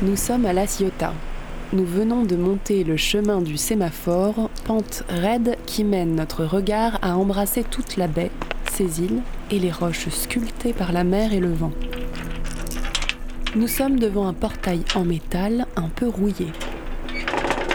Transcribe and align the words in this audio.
Nous 0.00 0.14
sommes 0.14 0.46
à 0.46 0.52
La 0.52 0.68
Ciotat. 0.68 1.12
Nous 1.72 1.84
venons 1.84 2.22
de 2.22 2.36
monter 2.36 2.84
le 2.84 2.96
chemin 2.96 3.40
du 3.40 3.56
sémaphore, 3.56 4.48
pente 4.64 5.02
raide 5.08 5.56
qui 5.66 5.82
mène 5.82 6.14
notre 6.14 6.44
regard 6.44 7.00
à 7.02 7.16
embrasser 7.16 7.64
toute 7.64 7.96
la 7.96 8.06
baie, 8.06 8.30
ses 8.70 9.02
îles 9.02 9.22
et 9.50 9.58
les 9.58 9.72
roches 9.72 10.08
sculptées 10.08 10.72
par 10.72 10.92
la 10.92 11.02
mer 11.02 11.32
et 11.32 11.40
le 11.40 11.52
vent. 11.52 11.72
Nous 13.56 13.66
sommes 13.66 13.98
devant 13.98 14.28
un 14.28 14.34
portail 14.34 14.84
en 14.94 15.04
métal 15.04 15.66
un 15.74 15.88
peu 15.88 16.06
rouillé. 16.06 16.46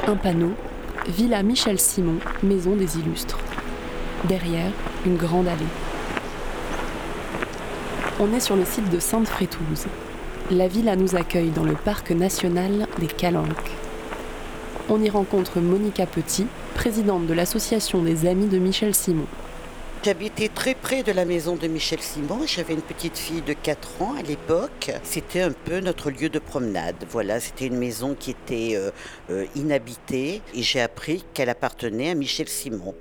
Un 0.08 0.16
panneau 0.16 0.54
Villa 1.10 1.44
Michel 1.44 1.78
Simon, 1.78 2.20
maison 2.42 2.78
des 2.78 3.00
illustres. 3.00 3.40
Derrière, 4.30 4.72
une 5.06 5.18
grande 5.18 5.50
allée. 5.50 5.66
On 8.22 8.34
est 8.34 8.40
sur 8.40 8.56
le 8.56 8.64
site 8.64 8.90
de 8.90 9.00
Sainte-Frétouze. 9.00 9.88
La 10.52 10.68
villa 10.68 10.98
nous 10.98 11.16
accueille 11.16 11.52
dans 11.52 11.64
le 11.64 11.74
parc 11.74 12.12
national 12.12 12.88
des 13.00 13.08
Calanques. 13.08 13.72
On 14.90 15.02
y 15.02 15.10
rencontre 15.10 15.62
Monica 15.62 16.06
Petit, 16.06 16.48
présidente 16.76 17.28
de 17.28 17.34
l'association 17.34 18.04
des 18.04 18.26
amis 18.28 18.48
de 18.48 18.58
Michel 18.58 18.94
Simon. 18.94 19.26
J'habitais 20.06 20.50
très 20.50 20.76
près 20.76 21.02
de 21.02 21.14
la 21.14 21.24
maison 21.24 21.56
de 21.56 21.66
Michel 21.66 22.02
Simon. 22.02 22.46
J'avais 22.46 22.74
une 22.74 22.82
petite 22.82 23.18
fille 23.18 23.42
de 23.42 23.54
4 23.54 24.02
ans 24.02 24.16
à 24.20 24.22
l'époque. 24.22 24.92
C'était 25.02 25.40
un 25.40 25.54
peu 25.54 25.80
notre 25.80 26.12
lieu 26.12 26.28
de 26.28 26.40
promenade. 26.40 27.06
Voilà, 27.10 27.40
c'était 27.40 27.68
une 27.68 27.78
maison 27.78 28.14
qui 28.14 28.32
était 28.32 28.76
euh, 28.76 28.92
euh, 29.30 29.46
inhabitée 29.56 30.42
et 30.54 30.62
j'ai 30.62 30.82
appris 30.82 31.24
qu'elle 31.34 31.48
appartenait 31.48 32.10
à 32.10 32.16
Michel 32.16 32.50
Simon. 32.50 32.96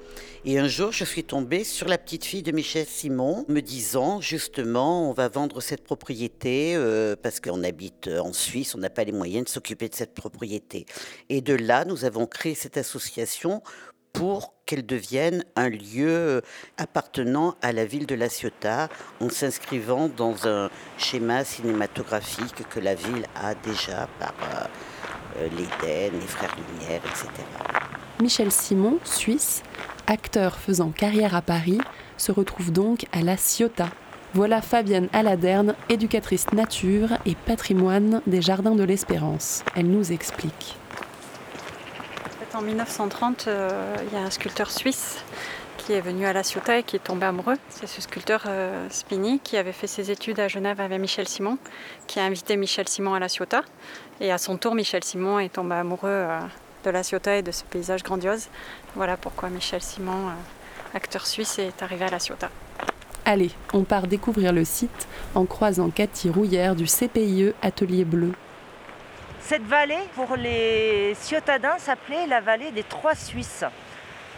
Et 0.45 0.61
un 0.61 0.69
jour, 0.69 0.93
je 0.93 1.05
suis 1.05 1.25
tombée 1.25 1.65
sur 1.65 1.89
la 1.89 1.99
petite 1.99 2.25
fille 2.25 2.43
de 2.43 2.53
Michel 2.53 2.87
Simon, 2.87 3.45
me 3.49 3.61
disant 3.61 4.21
justement, 4.21 5.09
on 5.09 5.13
va 5.13 5.29
vendre 5.29 5.61
cette 5.61 5.83
propriété 5.83 6.75
euh, 6.77 7.17
parce 7.21 7.41
qu'on 7.41 7.65
habite 7.65 8.09
en 8.09 8.33
Suisse, 8.33 8.77
on 8.77 8.79
n'a 8.79 8.91
pas 8.91 9.03
les 9.03 9.13
moyens 9.13 9.47
de 9.47 9.49
s'occuper 9.49 9.89
de 9.89 9.95
cette 9.97 10.15
propriété. 10.15 10.87
Et 11.29 11.41
de 11.41 11.55
là, 11.55 11.85
nous 11.85 12.05
avons 12.05 12.27
créé 12.27 12.55
cette 12.55 12.77
association 12.77 13.61
pour 14.13 14.55
qu'elle 14.67 14.87
devienne 14.87 15.45
un 15.57 15.69
lieu 15.69 16.43
appartenant 16.79 17.57
à 17.63 17.73
la 17.73 17.85
ville 17.85 18.07
de 18.07 18.15
La 18.15 18.29
Ciotat 18.29 18.89
en 19.21 19.29
s'inscrivant 19.29 20.09
dans 20.09 20.47
un 20.47 20.71
schéma 20.99 21.45
cinématographique 21.45 22.69
que 22.69 22.81
la 22.81 22.95
ville 22.95 23.27
a 23.35 23.55
déjà 23.55 24.09
par 24.19 24.35
euh, 25.37 25.49
l'Éden, 25.49 26.13
les 26.13 26.27
Frères 26.27 26.55
Lumière, 26.57 27.01
etc. 27.05 27.29
Michel 28.21 28.53
Simon, 28.53 28.99
suisse, 29.05 29.63
acteur 30.07 30.57
faisant 30.57 30.91
carrière 30.91 31.35
à 31.35 31.43
Paris, 31.43 31.81
se 32.17 32.33
retrouve 32.33 32.71
donc 32.73 33.07
à 33.13 33.23
La 33.23 33.37
Ciotat. 33.37 33.91
Voilà 34.35 34.63
Fabienne 34.63 35.09
Aladerne, 35.13 35.75
éducatrice 35.89 36.51
nature 36.53 37.19
et 37.27 37.35
patrimoine 37.35 38.23
des 38.27 38.41
Jardins 38.41 38.75
de 38.75 38.85
l'Espérance. 38.85 39.63
Elle 39.77 39.89
nous 39.89 40.13
explique. 40.13 40.77
En 42.55 42.61
1930, 42.61 43.47
euh, 43.49 43.97
il 44.07 44.13
y 44.13 44.21
a 44.21 44.25
un 44.25 44.31
sculpteur 44.31 44.71
suisse 44.71 45.25
qui 45.79 45.95
est 45.95 46.03
venu 46.03 46.27
à 46.27 46.35
La 46.35 46.43
Ciotat 46.43 46.81
et 46.81 46.83
qui 46.83 46.97
est 46.97 47.05
tombé 47.05 47.25
amoureux. 47.25 47.57
C'est 47.71 47.87
ce 47.87 48.03
sculpteur 48.03 48.45
euh, 48.47 48.87
Spini 48.91 49.41
qui 49.41 49.57
avait 49.57 49.73
fait 49.73 49.87
ses 49.87 50.11
études 50.11 50.39
à 50.39 50.49
Genève 50.49 50.79
avec 50.81 51.01
Michel 51.01 51.27
Simon, 51.27 51.57
qui 52.07 52.21
a 52.21 52.25
invité 52.25 52.57
Michel 52.57 52.87
Simon 52.89 53.15
à 53.15 53.19
La 53.19 53.29
Ciotat. 53.29 53.63
Et 54.21 54.31
à 54.31 54.37
son 54.37 54.59
tour, 54.59 54.75
Michel 54.75 55.03
Simon 55.03 55.39
est 55.39 55.55
tombé 55.55 55.77
amoureux 55.77 56.11
euh, 56.11 56.41
de 56.85 56.91
La 56.91 57.03
Ciotat 57.03 57.39
et 57.39 57.43
de 57.43 57.53
ce 57.53 57.65
paysage 57.65 58.03
grandiose. 58.03 58.49
Voilà 58.97 59.17
pourquoi 59.17 59.49
Michel 59.49 59.81
Simon, 59.81 60.33
acteur 60.93 61.27
suisse, 61.27 61.59
est 61.59 61.83
arrivé 61.83 62.05
à 62.05 62.11
La 62.11 62.19
Ciotat. 62.19 62.51
Allez, 63.25 63.53
on 63.73 63.85
part 63.85 64.07
découvrir 64.07 64.53
le 64.53 64.65
site 64.65 65.09
en 65.35 65.47
croisant 65.47 65.89
Cathy 65.89 66.29
Rouillère 66.29 66.75
du 66.75 66.85
CPIE 66.85 67.55
Atelier 67.63 68.05
Bleu. 68.05 68.33
Cette 69.45 69.67
vallée, 69.67 69.99
pour 70.15 70.37
les 70.37 71.15
Ciotadins, 71.21 71.77
s'appelait 71.79 72.27
la 72.27 72.41
vallée 72.41 72.71
des 72.71 72.85
Trois 72.85 73.17
Suisses. 73.17 73.65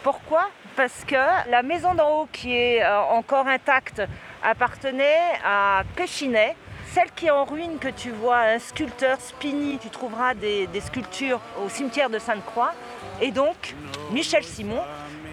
Pourquoi? 0.03 0.49
Parce 0.75 1.05
que 1.05 1.15
la 1.49 1.61
maison 1.61 1.93
d'en 1.93 2.21
haut, 2.21 2.27
qui 2.31 2.53
est 2.53 2.83
euh, 2.83 2.99
encore 3.01 3.47
intacte, 3.47 4.01
appartenait 4.43 5.39
à 5.45 5.83
Péchinet. 5.95 6.55
Celle 6.91 7.11
qui 7.11 7.27
est 7.27 7.31
en 7.31 7.45
ruine, 7.45 7.77
que 7.77 7.87
tu 7.87 8.09
vois, 8.09 8.39
un 8.39 8.59
sculpteur 8.59 9.21
Spini, 9.21 9.77
tu 9.77 9.89
trouveras 9.89 10.33
des, 10.33 10.67
des 10.67 10.81
sculptures 10.81 11.39
au 11.63 11.69
cimetière 11.69 12.09
de 12.09 12.19
Sainte-Croix. 12.19 12.73
Et 13.21 13.31
donc, 13.31 13.75
Michel 14.11 14.43
Simon, 14.43 14.81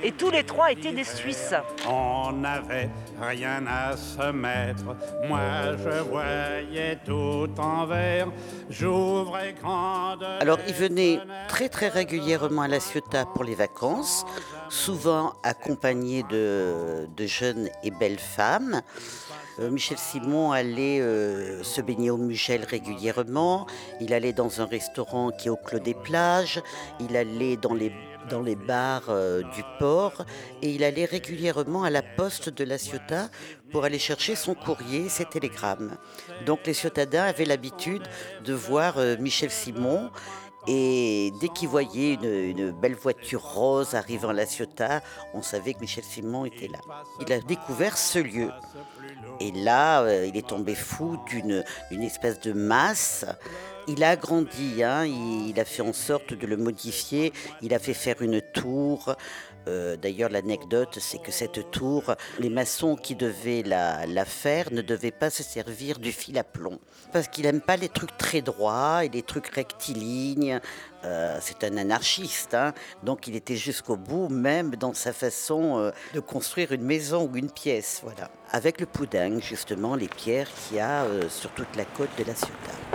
et 0.02 0.12
tous 0.12 0.30
les 0.30 0.44
trois 0.44 0.72
étaient 0.72 0.92
des 0.92 1.04
Suisses. 1.04 1.54
On 1.88 2.32
n'avait 2.32 2.90
rien 3.20 3.64
à 3.66 3.96
se 3.96 4.32
mettre, 4.32 4.84
moi 5.28 5.76
je 5.78 6.02
voyais 6.02 6.98
tout 7.04 7.48
en 7.58 7.86
vert, 7.86 8.28
j'ouvrais 8.70 9.54
grande. 9.54 10.24
Alors 10.40 10.58
il 10.66 10.74
venait 10.74 11.20
très 11.48 11.68
très 11.68 11.88
régulièrement 11.88 12.62
à 12.62 12.68
La 12.68 12.80
Ciotat 12.80 13.26
pour 13.26 13.44
les 13.44 13.54
vacances, 13.54 14.24
souvent 14.68 15.34
accompagné 15.42 16.22
de, 16.24 17.08
de 17.16 17.26
jeunes 17.26 17.68
et 17.82 17.90
belles 17.90 18.18
femmes. 18.18 18.82
Euh, 19.60 19.70
Michel 19.70 19.98
Simon 19.98 20.52
allait 20.52 21.00
euh, 21.00 21.62
se 21.62 21.82
baigner 21.82 22.10
au 22.10 22.16
Mugel 22.16 22.64
régulièrement. 22.64 23.66
Il 24.00 24.14
allait 24.14 24.32
dans 24.32 24.62
un 24.62 24.64
restaurant 24.64 25.30
qui 25.30 25.48
est 25.48 25.50
au 25.50 25.56
Clos 25.56 25.78
des 25.78 25.94
Plages. 25.94 26.62
Il 27.00 27.16
allait 27.16 27.58
dans 27.58 27.74
les 27.74 27.92
dans 28.30 28.40
les 28.40 28.56
bars 28.56 29.04
euh, 29.08 29.42
du 29.54 29.62
port 29.78 30.24
et 30.62 30.70
il 30.70 30.84
allait 30.84 31.04
régulièrement 31.04 31.84
à 31.84 31.90
la 31.90 32.02
poste 32.02 32.48
de 32.48 32.64
la 32.64 32.78
Ciotat 32.78 33.28
pour 33.70 33.84
aller 33.84 33.98
chercher 33.98 34.36
son 34.36 34.54
courrier, 34.54 35.08
ses 35.08 35.24
télégrammes. 35.24 35.96
Donc 36.46 36.60
les 36.66 36.74
Ciotadins 36.74 37.24
avaient 37.24 37.44
l'habitude 37.44 38.02
de 38.44 38.52
voir 38.52 38.98
euh, 38.98 39.16
Michel 39.18 39.50
Simon 39.50 40.10
et 40.66 41.32
dès 41.40 41.48
qu'il 41.48 41.68
voyait 41.68 42.14
une, 42.14 42.70
belle 42.70 42.94
voiture 42.94 43.42
rose 43.42 43.94
arrivant 43.94 44.28
à 44.28 44.32
la 44.32 44.46
Ciotat, 44.46 45.02
on 45.34 45.42
savait 45.42 45.74
que 45.74 45.80
Michel 45.80 46.04
Simon 46.04 46.44
était 46.44 46.68
là. 46.68 46.78
Il 47.20 47.32
a 47.32 47.40
découvert 47.40 47.98
ce 47.98 48.20
lieu. 48.20 48.50
Et 49.40 49.50
là, 49.50 50.02
euh, 50.02 50.26
il 50.26 50.36
est 50.36 50.46
tombé 50.46 50.74
fou 50.74 51.18
d'une 51.26 51.64
espèce 52.02 52.40
de 52.40 52.52
masse 52.52 53.24
il 53.88 54.04
a 54.04 54.10
agrandi, 54.10 54.82
hein, 54.82 55.04
il, 55.04 55.58
a 55.58 55.64
fait 55.64 55.82
en 55.82 55.92
sorte 55.92 56.34
de 56.34 56.46
le 56.46 56.56
modifier, 56.56 57.32
il 57.62 57.74
a 57.74 57.78
fait 57.78 57.94
faire 57.94 58.22
une 58.22 58.40
tour. 58.40 59.16
Euh, 59.68 59.96
d'ailleurs, 59.96 60.30
l'anecdote, 60.30 60.98
c'est 61.00 61.20
que 61.20 61.32
cette 61.32 61.70
tour, 61.70 62.14
les 62.38 62.50
maçons 62.50 62.96
qui 62.96 63.14
devaient 63.14 63.62
la, 63.62 64.24
faire 64.24 64.72
ne 64.72 64.82
devaient 64.82 65.10
pas 65.10 65.30
se 65.30 65.42
servir 65.42 65.98
du 65.98 66.12
fil 66.12 66.38
à 66.38 66.44
plomb. 66.44 66.78
Parce 67.12 67.28
qu'il 67.28 67.44
n'aime 67.44 67.60
pas 67.60 67.76
les 67.76 67.88
trucs 67.88 68.16
très 68.16 68.42
droits 68.42 69.04
et 69.04 69.08
les 69.08 69.22
trucs 69.22 69.48
rectilignes. 69.48 70.60
Euh, 71.04 71.38
c'est 71.40 71.64
un 71.64 71.76
anarchiste, 71.76 72.54
hein. 72.54 72.72
donc 73.02 73.26
il 73.26 73.34
était 73.34 73.56
jusqu'au 73.56 73.96
bout, 73.96 74.28
même 74.28 74.76
dans 74.76 74.94
sa 74.94 75.12
façon 75.12 75.78
euh, 75.78 75.90
de 76.14 76.20
construire 76.20 76.70
une 76.70 76.84
maison 76.84 77.28
ou 77.28 77.36
une 77.36 77.50
pièce. 77.50 78.00
Voilà. 78.04 78.30
Avec 78.52 78.80
le 78.80 78.86
pouding, 78.86 79.42
justement, 79.42 79.96
les 79.96 80.08
pierres 80.08 80.48
qu'il 80.54 80.76
y 80.76 80.80
a 80.80 81.04
sur 81.28 81.50
toute 81.50 81.74
la 81.76 81.84
côte 81.84 82.10
de 82.18 82.24
la 82.24 82.34
Ciotat 82.34 82.92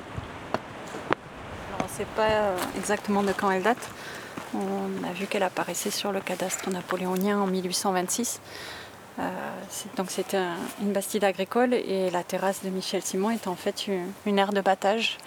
ne 1.88 1.98
sait 1.98 2.08
pas 2.16 2.54
exactement 2.78 3.24
de 3.24 3.32
quand 3.32 3.52
elle 3.52 3.64
date. 3.64 3.90
On 4.54 5.08
a 5.08 5.14
vu 5.14 5.28
qu'elle 5.28 5.44
apparaissait 5.44 5.92
sur 5.92 6.12
le 6.12 6.22
cadastre 6.22 6.70
napoléonien 6.70 7.40
en 7.40 7.48
1826. 7.48 8.42
Euh, 9.20 9.30
donc 9.96 10.12
c'était 10.12 10.44
une 10.80 10.94
bastide 10.94 11.24
agricole 11.24 11.74
et 11.74 12.10
la 12.12 12.24
terrasse 12.24 12.64
de 12.64 12.70
Michel 12.70 13.02
Simon 13.02 13.32
est 13.32 13.48
en 13.48 13.56
fait 13.56 13.88
une, 14.26 14.40
aire 14.40 14.54
de 14.54 14.62
battage. 14.62 15.18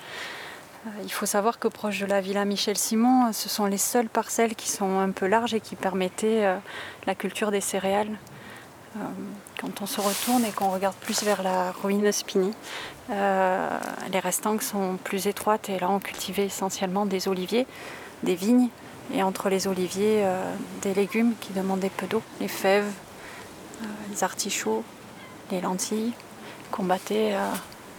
Euh, 0.87 0.91
il 1.03 1.13
faut 1.13 1.27
savoir 1.27 1.59
que 1.59 1.69
proche 1.69 2.01
de 2.01 2.07
la 2.07 2.21
villa 2.21 2.45
Michel 2.45 2.79
Simon, 2.79 3.33
ce 3.33 3.49
sont 3.49 3.67
les 3.67 3.79
seules 3.79 4.09
parcelles 4.09 4.55
qui 4.55 4.69
sont 4.69 5.01
un 5.01 5.11
peu 5.11 5.27
larges 5.27 5.55
et 5.55 5.61
qui 5.61 5.77
permettaient 5.77 6.49
la 7.07 7.15
culture 7.15 7.51
des 7.51 7.61
céréales. 7.61 8.17
Euh, 8.97 9.01
quand 9.61 9.83
on 9.83 9.87
se 9.87 10.01
retourne 10.01 10.45
et 10.45 10.51
qu'on 10.51 10.71
regarde 10.71 10.97
plus 10.97 11.23
vers 11.23 11.45
la 11.45 11.71
ruine 11.71 12.11
Spini, 12.11 12.53
euh, 13.11 13.79
les 14.13 14.19
restanques 14.19 14.63
sont 14.63 14.97
plus 15.05 15.29
étroites 15.29 15.69
et 15.69 15.79
là 15.79 15.89
on 15.91 16.01
cultivait 16.01 16.47
essentiellement 16.47 17.07
des 17.07 17.29
oliviers, 17.29 17.67
des 18.25 18.35
vignes 18.35 18.69
et 19.13 19.23
entre 19.23 19.49
les 19.49 19.67
oliviers 19.67 20.23
euh, 20.25 20.55
des 20.83 20.95
légumes 20.95 21.35
qui 21.41 21.53
demandaient 21.53 21.91
peu 21.91 22.07
d'eau, 22.07 22.23
les 22.41 22.49
fèves, 22.49 22.91
les 24.11 24.25
artichauts, 24.25 24.85
les 25.51 25.61
lentilles, 25.61 26.13
combattaient, 26.71 27.35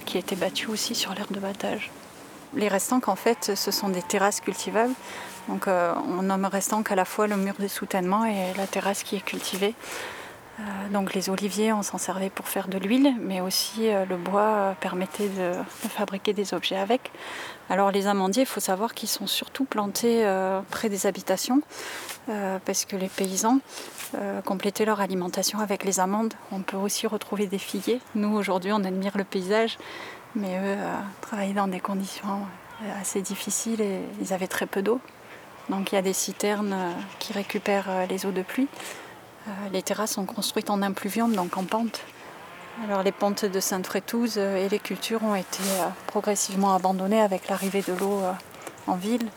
qui 0.05 0.19
étaient 0.19 0.35
battus 0.35 0.69
aussi 0.69 0.93
sur 0.93 1.13
l'aire 1.15 1.31
de 1.31 1.39
battage. 1.39 1.89
Les 2.53 2.67
restants, 2.67 3.01
en 3.07 3.15
fait, 3.15 3.53
ce 3.55 3.71
sont 3.71 3.89
des 3.89 4.03
terrasses 4.03 4.41
cultivables. 4.41 4.93
Donc 5.47 5.65
on 5.67 6.21
nomme 6.21 6.45
restant 6.45 6.83
qu'à 6.83 6.93
la 6.95 7.03
fois 7.03 7.25
le 7.25 7.35
mur 7.35 7.55
de 7.57 7.67
soutènement 7.67 8.25
et 8.25 8.53
la 8.57 8.67
terrasse 8.67 9.01
qui 9.01 9.15
est 9.15 9.25
cultivée. 9.25 9.73
Euh, 10.61 10.89
donc 10.91 11.13
les 11.13 11.29
oliviers, 11.29 11.73
on 11.73 11.81
s'en 11.81 11.97
servait 11.97 12.29
pour 12.29 12.47
faire 12.47 12.67
de 12.67 12.77
l'huile, 12.77 13.15
mais 13.19 13.41
aussi 13.41 13.87
euh, 13.87 14.05
le 14.05 14.17
bois 14.17 14.41
euh, 14.41 14.73
permettait 14.79 15.29
de, 15.29 15.53
fabriquer 15.89 16.33
des 16.33 16.53
objets 16.53 16.77
avec. 16.77 17.11
Alors 17.69 17.91
les 17.91 18.07
amandiers, 18.07 18.43
il 18.43 18.47
faut 18.47 18.59
savoir 18.59 18.93
qu'ils 18.93 19.09
sont 19.09 19.27
surtout 19.27 19.65
plantés 19.65 20.25
près 20.71 20.89
des 20.89 21.05
habitations, 21.05 21.61
parce 22.65 22.83
que 22.83 22.97
les 22.97 23.07
paysans 23.07 23.59
complétaient 24.43 24.83
leur 24.83 24.99
alimentation 24.99 25.59
avec 25.59 25.85
les 25.85 26.01
amandes. 26.01 26.33
On 26.51 26.59
peut 26.63 26.75
aussi 26.75 27.07
retrouver 27.07 27.47
des 27.47 27.57
figuiers. 27.57 28.01
Nous, 28.13 28.35
aujourd'hui, 28.35 28.73
on 28.73 28.83
admire 28.83 29.17
le 29.17 29.23
paysage, 29.23 29.77
mais 30.35 30.57
eux 30.57 30.77
travaillaient 31.21 31.53
dans 31.53 31.69
des 31.69 31.79
conditions 31.79 32.41
assez 32.99 33.21
difficiles 33.21 33.79
et 33.79 34.01
ils 34.19 34.33
avaient 34.33 34.47
très 34.47 34.65
peu 34.65 34.81
d'eau. 34.81 34.99
Donc 35.69 35.93
il 35.93 35.95
y 35.95 35.97
a 35.97 36.01
des 36.01 36.11
citernes 36.11 36.75
qui 37.19 37.31
récupèrent 37.31 38.05
les 38.09 38.25
eaux 38.25 38.31
de 38.31 38.41
pluie. 38.41 38.67
Euh, 39.47 39.51
les 39.73 39.81
terrasses 39.81 40.13
sont 40.13 40.25
construites 40.25 40.69
en 40.69 40.81
impluvium, 40.81 41.33
donc 41.33 41.57
en 41.57 41.63
pente. 41.63 42.01
Alors 42.85 43.03
les 43.03 43.11
pentes 43.11 43.45
de 43.45 43.59
Sainte-Frétouze 43.59 44.35
euh, 44.38 44.57
et 44.57 44.69
les 44.69 44.79
cultures 44.79 45.23
ont 45.23 45.35
été 45.35 45.63
euh, 45.63 45.88
progressivement 46.07 46.75
abandonnées 46.75 47.21
avec 47.21 47.47
l'arrivée 47.47 47.81
de 47.81 47.93
l'eau 47.93 48.21
en 48.88 48.95
ville, 48.95 49.27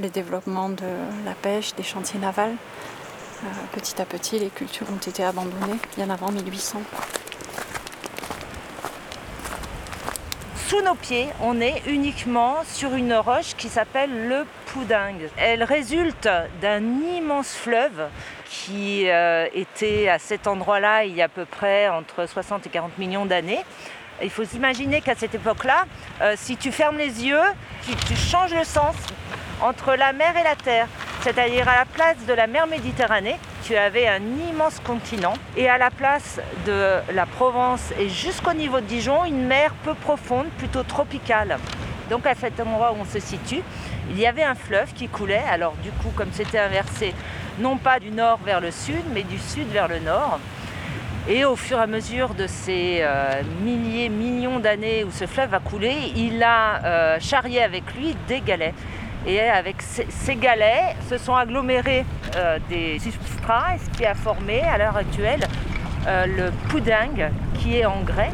le 0.00 0.08
développement 0.08 0.68
de 0.68 0.86
la 1.24 1.34
pêche, 1.34 1.74
des 1.74 1.82
chantiers 1.82 2.20
navals. 2.20 2.54
Petit 3.72 4.00
à 4.00 4.04
petit, 4.04 4.38
les 4.38 4.50
cultures 4.50 4.86
ont 4.92 4.98
été 4.98 5.24
abandonnées 5.24 5.78
bien 5.96 6.10
avant 6.10 6.30
1800. 6.30 6.82
Sous 10.68 10.82
nos 10.82 10.94
pieds, 10.94 11.28
on 11.40 11.60
est 11.60 11.82
uniquement 11.86 12.58
sur 12.64 12.94
une 12.94 13.14
roche 13.14 13.56
qui 13.56 13.68
s'appelle 13.68 14.28
le 14.28 14.44
Elle 15.36 15.64
résulte 15.64 16.28
d'un 16.60 16.82
immense 17.16 17.54
fleuve 17.54 18.08
qui 18.48 19.08
euh, 19.08 19.46
était 19.54 20.08
à 20.08 20.18
cet 20.18 20.46
endroit-là 20.46 21.04
il 21.04 21.14
y 21.14 21.22
a 21.22 21.26
à 21.26 21.28
peu 21.28 21.44
près 21.44 21.88
entre 21.88 22.26
60 22.26 22.66
et 22.66 22.70
40 22.70 22.98
millions 22.98 23.26
d'années. 23.26 23.60
Il 24.22 24.30
faut 24.30 24.44
s'imaginer 24.44 25.00
qu'à 25.00 25.14
cette 25.14 25.34
époque-là, 25.34 25.86
euh, 26.20 26.34
si 26.36 26.56
tu 26.56 26.72
fermes 26.72 26.98
les 26.98 27.24
yeux, 27.24 27.40
tu, 28.06 28.16
changes 28.16 28.54
le 28.54 28.64
sens 28.64 28.94
entre 29.62 29.94
la 29.94 30.12
mer 30.12 30.36
et 30.36 30.44
la 30.44 30.56
terre. 30.56 30.88
C'est-à-dire 31.22 31.68
à 31.68 31.76
la 31.76 31.84
place 31.84 32.16
de 32.26 32.32
la 32.32 32.46
mer 32.46 32.66
Méditerranée, 32.66 33.36
tu 33.64 33.76
avais 33.76 34.06
un 34.06 34.22
immense 34.50 34.78
continent 34.80 35.34
et 35.56 35.68
à 35.68 35.78
la 35.78 35.90
place 35.90 36.40
de 36.66 36.98
la 37.12 37.26
Provence 37.26 37.92
et 37.98 38.08
jusqu'au 38.08 38.52
niveau 38.52 38.80
de 38.80 38.86
Dijon, 38.86 39.24
une 39.24 39.46
mer 39.46 39.72
peu 39.84 39.94
profonde, 39.94 40.46
plutôt 40.58 40.82
tropicale. 40.82 41.58
Donc 42.10 42.26
à 42.26 42.34
cet 42.34 42.60
endroit 42.60 42.92
où 42.92 42.96
on 43.00 43.04
se 43.04 43.20
situe, 43.20 43.62
il 44.10 44.18
y 44.18 44.26
avait 44.26 44.42
un 44.42 44.54
fleuve 44.54 44.92
qui 44.92 45.08
coulait. 45.08 45.42
Alors 45.50 45.74
du 45.82 45.90
coup, 45.90 46.10
comme 46.14 46.32
c'était 46.32 46.58
inversé, 46.58 47.14
non 47.58 47.76
pas 47.76 48.00
du 48.00 48.10
nord 48.10 48.38
vers 48.44 48.60
le 48.60 48.70
sud, 48.70 49.02
mais 49.12 49.22
du 49.22 49.38
sud 49.38 49.68
vers 49.68 49.88
le 49.88 50.00
nord. 50.00 50.40
Et 51.28 51.44
au 51.44 51.54
fur 51.54 51.78
et 51.78 51.82
à 51.82 51.86
mesure 51.86 52.34
de 52.34 52.46
ces 52.46 52.98
euh, 53.02 53.42
milliers, 53.62 54.08
millions 54.08 54.58
d'années 54.58 55.04
où 55.04 55.10
ce 55.10 55.26
fleuve 55.26 55.54
a 55.54 55.60
coulé, 55.60 55.94
il 56.16 56.42
a 56.42 56.84
euh, 56.84 57.20
charrié 57.20 57.62
avec 57.62 57.94
lui 57.94 58.16
des 58.26 58.40
galets. 58.40 58.74
Et 59.26 59.38
avec 59.38 59.76
ces, 59.82 60.34
galets 60.34 60.96
se 61.10 61.18
sont 61.18 61.36
agglomérés 61.36 62.06
euh, 62.36 62.58
des 62.70 62.98
substrats, 62.98 63.76
ce 63.78 63.98
qui 63.98 64.06
a 64.06 64.14
formé 64.14 64.62
à 64.62 64.78
l'heure 64.78 64.96
actuelle 64.96 65.40
le 66.06 66.50
pudding, 66.70 67.28
qui 67.58 67.76
est 67.76 67.84
en 67.84 68.00
grès. 68.00 68.30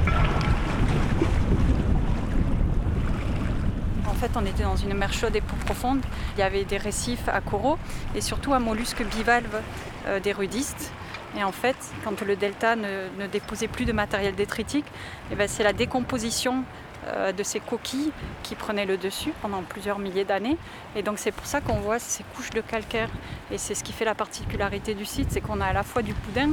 En 4.17 4.19
fait, 4.19 4.33
on 4.35 4.47
était 4.47 4.63
dans 4.63 4.77
une 4.77 4.95
mer 4.95 5.13
chaude 5.13 5.37
et 5.37 5.43
peu 5.43 5.55
profonde. 5.67 6.01
Il 6.37 6.41
y 6.41 6.43
avait 6.43 6.65
des 6.65 6.79
récifs 6.79 7.29
à 7.29 7.43
coraux 7.43 7.77
et 8.15 8.23
surtout 8.23 8.55
un 8.55 8.59
mollusque 8.59 9.05
bivalve 9.05 9.61
euh, 10.07 10.21
des 10.21 10.33
rudistes. 10.33 10.91
Et 11.39 11.45
en 11.45 11.53
fait, 11.53 11.77
quand 12.03 12.23
le 12.23 12.35
delta 12.35 12.77
ne, 12.77 13.27
déposait 13.31 13.69
plus 13.69 13.85
de 13.85 13.93
matériel 13.93 14.35
détritique, 14.35 14.87
eh 15.31 15.35
ben, 15.35 15.47
c'est 15.47 15.63
la 15.65 15.75
décomposition 15.75 16.65
de 17.07 17.43
ces 17.43 17.61
coquilles 17.61 18.13
qui 18.43 18.55
prenaient 18.55 18.87
le 18.87 18.97
dessus 18.97 19.33
pendant 19.43 19.63
plusieurs 19.63 19.99
milliers 19.99 20.25
d'années. 20.25 20.57
Et 20.95 21.03
donc 21.03 21.19
c'est 21.19 21.33
pour 21.33 21.47
ça 21.47 21.61
qu'on 21.61 21.81
voit 21.81 21.99
ces 21.99 22.25
couches 22.35 22.51
de 22.51 22.61
calcaire. 22.61 23.09
Et 23.51 23.59
c'est 23.59 23.75
ce 23.75 23.85
qui 23.85 23.93
fait 23.93 24.05
la 24.05 24.15
particularité 24.15 24.95
du 24.95 25.05
site, 25.05 25.29
c'est 25.31 25.41
qu'on 25.41 25.61
a 25.61 25.67
à 25.67 25.73
la 25.73 25.83
fois 25.83 26.03
du 26.03 26.15
poudin 26.15 26.51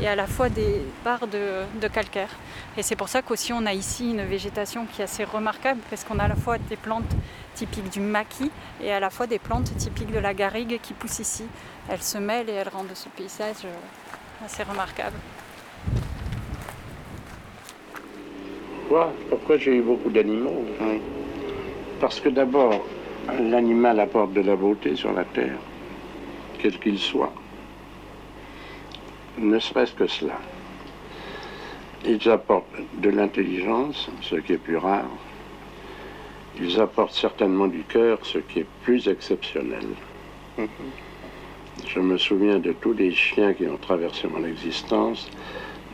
et 0.00 0.08
à 0.08 0.14
la 0.14 0.26
fois 0.26 0.48
des 0.48 0.82
barres 1.04 1.26
de, 1.26 1.88
calcaire. 1.88 2.28
Et 2.76 2.82
c'est 2.82 2.96
pour 2.96 3.08
ça 3.08 3.22
qu'aussi 3.22 3.52
on 3.52 3.66
a 3.66 3.72
ici 3.72 4.10
une 4.10 4.24
végétation 4.24 4.86
qui 4.86 5.00
est 5.00 5.04
assez 5.04 5.24
remarquable, 5.24 5.80
parce 5.90 6.04
qu'on 6.04 6.18
a 6.18 6.24
à 6.24 6.28
la 6.28 6.36
fois 6.36 6.58
des 6.58 6.76
plantes 6.76 7.14
typiques 7.54 7.90
du 7.90 8.00
maquis 8.00 8.50
et 8.82 8.92
à 8.92 9.00
la 9.00 9.10
fois 9.10 9.26
des 9.26 9.38
plantes 9.38 9.76
typiques 9.76 10.12
de 10.12 10.18
la 10.18 10.34
garrigue 10.34 10.80
qui 10.82 10.92
poussent 10.92 11.20
ici. 11.20 11.44
Elles 11.88 12.02
se 12.02 12.18
mêlent 12.18 12.50
et 12.50 12.54
elles 12.54 12.68
rendent 12.68 12.94
ce 12.94 13.08
paysage 13.08 13.64
euh, 13.64 14.44
assez 14.44 14.62
remarquable. 14.62 15.16
Pourquoi? 18.88 19.56
J'ai 19.56 19.76
eu 19.76 19.82
beaucoup 19.82 20.10
d'animaux? 20.10 20.64
Parce 22.00 22.20
que 22.20 22.28
d'abord, 22.28 22.84
l'animal 23.40 23.98
apporte 24.00 24.32
de 24.34 24.42
la 24.42 24.56
beauté 24.56 24.94
sur 24.94 25.12
la 25.12 25.24
terre, 25.24 25.58
quel 26.58 26.78
qu'il 26.78 26.98
soit. 26.98 27.32
Ne 29.38 29.58
serait-ce 29.58 29.94
que 29.94 30.06
cela. 30.06 30.38
Ils 32.06 32.28
apportent 32.28 32.76
de 32.98 33.08
l'intelligence, 33.08 34.10
ce 34.20 34.36
qui 34.36 34.52
est 34.52 34.58
plus 34.58 34.76
rare. 34.76 35.08
Ils 36.60 36.78
apportent 36.78 37.14
certainement 37.14 37.66
du 37.66 37.82
cœur, 37.84 38.18
ce 38.22 38.38
qui 38.38 38.60
est 38.60 38.66
plus 38.82 39.08
exceptionnel. 39.08 39.86
Mhm. 40.58 40.68
Je 41.86 42.00
me 42.00 42.18
souviens 42.18 42.58
de 42.58 42.72
tous 42.72 42.92
les 42.92 43.12
chiens 43.12 43.54
qui 43.54 43.66
ont 43.66 43.78
traversé 43.78 44.28
mon 44.28 44.44
existence 44.44 45.30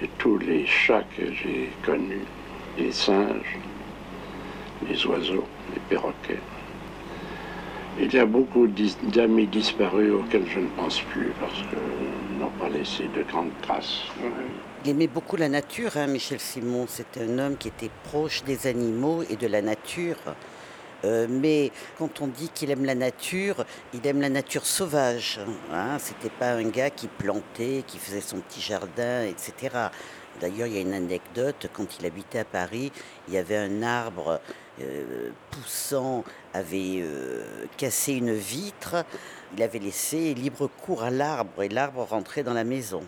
et 0.02 0.08
tous 0.18 0.38
les 0.38 0.66
chats 0.66 1.04
que 1.16 1.32
j'ai 1.32 1.70
connus 1.82 2.26
les 2.78 2.92
singes, 2.92 3.58
les 4.88 5.06
oiseaux, 5.06 5.46
les 5.74 5.80
perroquets. 5.88 6.40
Il 7.98 8.12
y 8.12 8.18
a 8.18 8.24
beaucoup 8.24 8.66
d'amis 8.66 9.46
disparus 9.46 10.12
auxquels 10.12 10.46
je 10.48 10.60
ne 10.60 10.68
pense 10.68 11.00
plus 11.02 11.32
parce 11.38 11.52
qu'ils 11.52 12.38
n'ont 12.38 12.50
pas 12.58 12.68
laissé 12.68 13.04
de 13.14 13.22
grandes 13.24 13.50
traces. 13.62 14.04
Il 14.84 14.90
aimait 14.90 15.06
beaucoup 15.06 15.36
la 15.36 15.48
nature, 15.48 15.96
hein, 15.96 16.06
Michel 16.06 16.40
Simon. 16.40 16.86
C'était 16.88 17.22
un 17.22 17.38
homme 17.38 17.56
qui 17.58 17.68
était 17.68 17.90
proche 18.04 18.42
des 18.44 18.66
animaux 18.66 19.22
et 19.28 19.36
de 19.36 19.46
la 19.46 19.60
nature. 19.60 20.16
Euh, 21.04 21.26
mais 21.28 21.72
quand 21.98 22.20
on 22.20 22.26
dit 22.26 22.50
qu'il 22.54 22.70
aime 22.70 22.84
la 22.84 22.94
nature, 22.94 23.64
il 23.92 24.06
aime 24.06 24.20
la 24.20 24.28
nature 24.28 24.66
sauvage. 24.66 25.40
Hein. 25.72 25.98
C'était 25.98 26.30
pas 26.30 26.52
un 26.52 26.68
gars 26.68 26.90
qui 26.90 27.08
plantait, 27.08 27.84
qui 27.86 27.98
faisait 27.98 28.20
son 28.20 28.38
petit 28.38 28.60
jardin, 28.60 29.24
etc. 29.24 29.88
D'ailleurs, 30.40 30.68
il 30.68 30.74
y 30.74 30.78
a 30.78 30.80
une 30.80 30.94
anecdote, 30.94 31.68
quand 31.72 31.98
il 31.98 32.06
habitait 32.06 32.38
à 32.38 32.44
Paris, 32.44 32.92
il 33.28 33.34
y 33.34 33.38
avait 33.38 33.56
un 33.56 33.82
arbre 33.82 34.40
euh, 34.80 35.30
poussant, 35.50 36.24
avait 36.54 37.00
euh, 37.02 37.66
cassé 37.76 38.14
une 38.14 38.32
vitre, 38.32 39.04
il 39.56 39.62
avait 39.62 39.78
laissé 39.78 40.32
libre 40.32 40.68
cours 40.68 41.02
à 41.02 41.10
l'arbre 41.10 41.62
et 41.62 41.68
l'arbre 41.68 42.02
rentrait 42.08 42.42
dans 42.42 42.54
la 42.54 42.64
maison. 42.64 43.02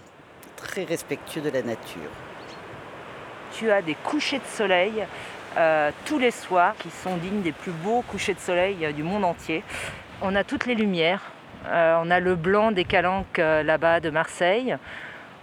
Très 0.56 0.84
respectueux 0.84 1.40
de 1.40 1.48
la 1.48 1.62
nature. 1.62 2.10
Tu 3.52 3.70
as 3.70 3.80
des 3.80 3.94
couchers 3.94 4.38
de 4.38 4.44
soleil 4.44 5.06
euh, 5.56 5.90
tous 6.04 6.18
les 6.18 6.30
soirs 6.30 6.74
qui 6.78 6.90
sont 6.90 7.16
dignes 7.16 7.42
des 7.42 7.52
plus 7.52 7.72
beaux 7.72 8.02
couchers 8.02 8.34
de 8.34 8.40
soleil 8.40 8.92
du 8.92 9.02
monde 9.02 9.24
entier. 9.24 9.62
On 10.20 10.34
a 10.34 10.44
toutes 10.44 10.66
les 10.66 10.74
lumières. 10.74 11.22
on 11.64 12.10
a 12.10 12.20
le 12.20 12.34
blanc 12.34 12.72
des 12.72 12.84
calanques 12.84 13.38
là-bas 13.38 14.00
de 14.00 14.10
Marseille 14.10 14.76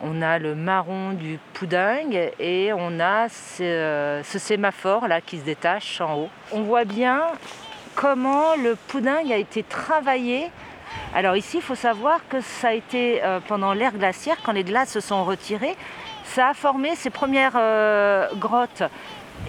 on 0.01 0.21
a 0.21 0.39
le 0.39 0.55
marron 0.55 1.11
du 1.13 1.39
poudingue 1.53 2.31
et 2.39 2.71
on 2.73 2.99
a 2.99 3.27
ce, 3.29 4.21
sémaphore 4.23 5.07
là 5.07 5.21
qui 5.21 5.39
se 5.39 5.43
détache 5.43 6.01
en 6.01 6.15
haut. 6.15 6.29
On 6.51 6.61
voit 6.61 6.85
bien 6.85 7.21
comment 7.95 8.55
le 8.55 8.75
poudingue 8.75 9.31
a 9.31 9.37
été 9.37 9.63
travaillé. 9.63 10.51
Alors 11.13 11.35
ici, 11.35 11.57
il 11.57 11.63
faut 11.63 11.75
savoir 11.75 12.19
que 12.29 12.41
ça 12.41 12.69
a 12.69 12.73
été 12.73 13.23
euh, 13.23 13.39
pendant 13.47 13.73
l'ère 13.73 13.93
glaciaire, 13.93 14.37
quand 14.43 14.53
les 14.53 14.63
glaces 14.63 14.91
se 14.91 14.99
sont 15.01 15.23
retirées, 15.25 15.75
ça 16.23 16.49
a 16.49 16.53
formé 16.53 16.95
ses 16.95 17.09
premières 17.09 17.55
euh, 17.55 18.27
grottes. 18.35 18.83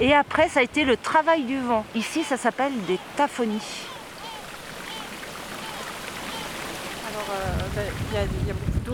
Et 0.00 0.14
après, 0.14 0.48
ça 0.48 0.60
a 0.60 0.62
été 0.62 0.84
le 0.84 0.96
travail 0.96 1.42
du 1.42 1.58
vent. 1.58 1.84
Ici, 1.94 2.22
ça 2.24 2.36
s'appelle 2.36 2.72
des 2.86 2.98
taphonies. 3.16 3.86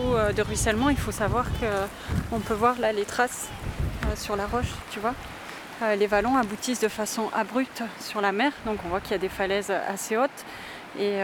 Euh, 0.01 0.31
de 0.31 0.41
ruissellement, 0.41 0.89
il 0.89 0.97
faut 0.97 1.11
savoir 1.11 1.45
qu'on 1.59 2.39
peut 2.39 2.53
voir 2.53 2.79
là 2.79 2.91
les 2.91 3.05
traces 3.05 3.47
euh, 4.05 4.15
sur 4.15 4.35
la 4.35 4.45
roche, 4.45 4.73
tu 4.91 4.99
vois. 4.99 5.13
Euh, 5.81 5.95
les 5.95 6.07
vallons 6.07 6.37
aboutissent 6.37 6.79
de 6.79 6.87
façon 6.87 7.29
abrupte 7.33 7.83
sur 7.99 8.21
la 8.21 8.31
mer, 8.31 8.51
donc 8.65 8.79
on 8.85 8.89
voit 8.89 8.99
qu'il 8.99 9.11
y 9.11 9.15
a 9.15 9.19
des 9.19 9.29
falaises 9.29 9.71
assez 9.71 10.17
hautes. 10.17 10.45
Et 10.99 11.19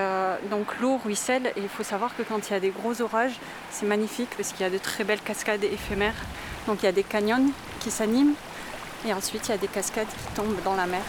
donc 0.52 0.68
l'eau 0.82 0.98
ruisselle 1.04 1.48
et 1.56 1.62
il 1.62 1.70
faut 1.70 1.82
savoir 1.82 2.16
que 2.16 2.22
quand 2.22 2.48
il 2.48 2.54
y 2.54 2.56
a 2.56 2.60
des 2.60 2.70
gros 2.70 3.02
orages, 3.02 3.40
c'est 3.72 3.88
magnifique 3.88 4.30
parce 4.38 4.52
qu'il 4.52 4.62
y 4.62 4.66
a 4.66 4.70
de 4.70 4.78
très 4.78 5.04
belles 5.04 5.22
cascades 5.22 5.64
éphémères. 5.64 6.14
Donc 6.68 6.84
il 6.84 6.86
y 6.86 6.90
a 6.90 6.92
des 6.92 7.02
canyons 7.02 7.50
qui 7.80 7.90
s'animent 7.90 8.36
Et 9.08 9.14
ensuite, 9.14 9.48
il 9.48 9.52
y 9.52 9.56
a 9.56 9.58
des 9.58 9.68
cascades 9.68 10.06
qui 10.06 10.36
tombent 10.36 10.62
dans 10.64 10.76
la 10.76 10.86
mer. 10.86 11.02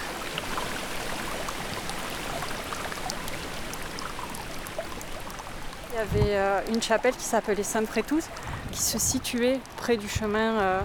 Il 5.94 5.98
y 5.98 6.00
avait 6.00 6.34
euh, 6.34 6.60
une 6.72 6.82
chapelle 6.82 7.14
qui 7.14 7.22
s'appelait 7.22 7.62
Sainte-Frétouse, 7.62 8.24
qui 8.72 8.82
se 8.82 8.98
situait 8.98 9.60
près 9.76 9.96
du 9.96 10.08
chemin 10.08 10.58
euh, 10.58 10.80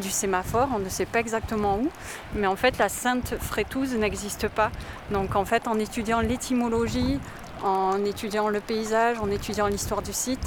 du 0.00 0.10
sémaphore. 0.10 0.68
On 0.74 0.80
ne 0.80 0.88
sait 0.88 1.06
pas 1.06 1.20
exactement 1.20 1.76
où, 1.76 1.88
mais 2.34 2.48
en 2.48 2.56
fait, 2.56 2.76
la 2.76 2.88
Sainte 2.88 3.36
Frétouse 3.40 3.94
n'existe 3.94 4.48
pas. 4.48 4.72
Donc, 5.12 5.36
en 5.36 5.44
fait, 5.44 5.68
en 5.68 5.78
étudiant 5.78 6.18
l'étymologie, 6.20 7.20
en 7.62 8.04
étudiant 8.04 8.48
le 8.48 8.58
paysage, 8.58 9.20
en 9.20 9.30
étudiant 9.30 9.68
l'histoire 9.68 10.02
du 10.02 10.12
site, 10.12 10.44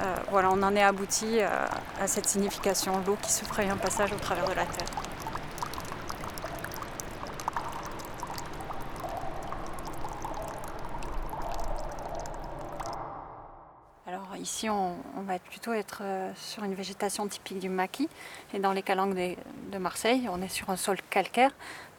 euh, 0.00 0.14
voilà, 0.30 0.50
on 0.52 0.62
en 0.62 0.76
est 0.76 0.82
abouti 0.82 1.40
à 1.40 2.06
cette 2.06 2.26
signification, 2.26 3.00
l'eau 3.06 3.16
qui 3.22 3.32
se 3.32 3.44
un 3.62 3.76
passage 3.78 4.12
au 4.12 4.18
travers 4.18 4.44
de 4.44 4.54
la 4.54 4.66
terre. 4.66 5.03
On, 14.70 14.94
va 15.26 15.38
plutôt 15.38 15.72
être 15.72 16.00
euh, 16.02 16.30
sur 16.36 16.64
une 16.64 16.74
végétation 16.74 17.26
typique 17.26 17.58
du 17.58 17.68
maquis. 17.68 18.08
Et 18.52 18.58
dans 18.58 18.72
les 18.72 18.82
calanques 18.82 19.14
de, 19.14 19.78
Marseille, 19.78 20.28
on 20.30 20.40
est 20.42 20.48
sur 20.48 20.70
un 20.70 20.76
sol 20.76 20.98
calcaire. 21.10 21.50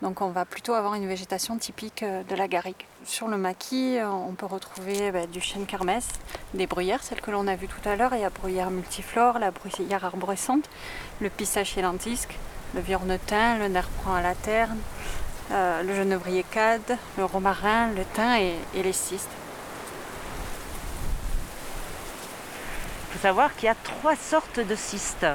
Donc 0.01 0.21
on 0.21 0.29
va 0.29 0.45
plutôt 0.45 0.73
avoir 0.73 0.95
une 0.95 1.07
végétation 1.07 1.57
typique 1.57 2.03
euh, 2.03 2.23
de 2.23 2.35
la 2.35 2.47
garrigue. 2.47 2.85
Sur 3.03 3.27
le 3.27 3.37
maquis, 3.37 3.97
euh, 3.97 4.09
on 4.09 4.33
peut 4.33 4.45
retrouver 4.45 5.11
bah, 5.11 5.27
du 5.27 5.41
chêne 5.41 5.65
kermès, 5.65 6.07
des 6.53 6.67
bruyères, 6.67 7.03
celles 7.03 7.21
que 7.21 7.31
l'on 7.31 7.47
a 7.47 7.55
vues 7.55 7.67
tout 7.67 7.87
à 7.87 7.95
l'heure. 7.95 8.13
Il 8.13 8.21
y 8.21 8.25
a 8.25 8.29
bruyère 8.29 8.71
multiflore, 8.71 9.39
la 9.39 9.51
bruyère 9.51 10.05
arborescente, 10.05 10.69
le 11.21 11.29
pissacier 11.29 11.81
lentisque, 11.81 12.37
le 12.73 12.81
viornetin, 12.81 13.57
le 13.57 13.67
nerf 13.67 13.89
à 14.07 14.21
la 14.21 14.35
terne, 14.35 14.79
le 15.51 15.95
genevrier 15.95 16.43
cade, 16.43 16.97
le 17.17 17.25
romarin, 17.25 17.91
le 17.91 18.03
thym 18.15 18.33
et 18.73 18.83
les 18.83 18.93
cystes. 18.93 19.29
Faut 23.15 23.21
savoir 23.21 23.55
qu'il 23.55 23.67
y 23.67 23.69
a 23.69 23.75
trois 23.75 24.17
sortes 24.17 24.59
de 24.59 24.75
cystes. 24.75 25.25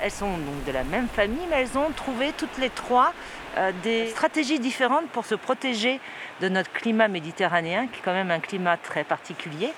Elles 0.00 0.10
sont 0.12 0.38
donc 0.38 0.64
de 0.66 0.72
la 0.72 0.84
même 0.84 1.08
famille, 1.08 1.46
mais 1.50 1.62
elles 1.62 1.76
ont 1.76 1.90
trouvé 1.90 2.32
toutes 2.32 2.58
les 2.58 2.70
trois 2.70 3.12
euh, 3.56 3.72
des 3.82 4.08
stratégies 4.10 4.60
différentes 4.60 5.08
pour 5.08 5.24
se 5.24 5.34
protéger 5.34 6.00
de 6.40 6.48
notre 6.48 6.70
climat 6.72 7.08
méditerranéen, 7.08 7.88
qui 7.88 7.98
est 7.98 8.02
quand 8.04 8.12
même 8.12 8.30
un 8.30 8.38
climat 8.38 8.76
très 8.76 9.02
particulier, 9.02 9.72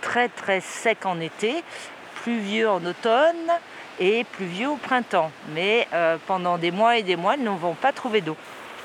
très 0.00 0.30
très 0.30 0.60
sec 0.60 1.04
en 1.04 1.20
été, 1.20 1.62
pluvieux 2.22 2.70
en 2.70 2.82
automne 2.84 3.50
et 4.00 4.24
pluvieux 4.24 4.70
au 4.70 4.76
printemps. 4.76 5.30
Mais 5.54 5.88
euh, 5.92 6.16
pendant 6.26 6.56
des 6.56 6.70
mois 6.70 6.96
et 6.96 7.02
des 7.02 7.16
mois, 7.16 7.34
elles 7.34 7.42
ne 7.42 7.50
vont 7.50 7.74
pas 7.74 7.92
trouver 7.92 8.22
d'eau. 8.22 8.38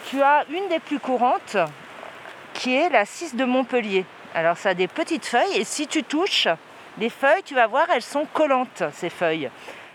Tu 0.09 0.21
as 0.21 0.45
une 0.49 0.67
des 0.67 0.79
plus 0.79 0.99
courantes, 0.99 1.57
qui 2.53 2.75
est 2.75 2.89
la 2.89 3.05
cyste 3.05 3.37
de 3.37 3.45
Montpellier. 3.45 4.05
Alors 4.35 4.57
ça 4.57 4.69
a 4.69 4.73
des 4.73 4.89
petites 4.89 5.25
feuilles 5.25 5.55
et 5.55 5.63
si 5.63 5.87
tu 5.87 6.03
touches, 6.03 6.49
les 6.99 7.09
feuilles, 7.09 7.43
tu 7.43 7.53
vas 7.53 7.67
voir, 7.67 7.87
elles 7.93 8.01
sont 8.01 8.25
collantes, 8.33 8.83
ces 8.93 9.09
feuilles. 9.09 9.49